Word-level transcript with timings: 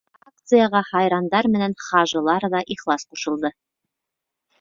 Акцияға 0.27 0.79
һайрандар 0.91 1.47
менән 1.55 1.75
хажылар 1.87 2.47
ҙа 2.55 2.63
ихлас 2.77 3.07
ҡушылды. 3.13 3.53